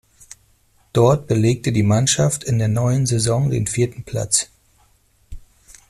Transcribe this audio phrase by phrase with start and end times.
[0.93, 4.49] Dort belegte die Mannschaft in der neuen Saison den vierten Platz.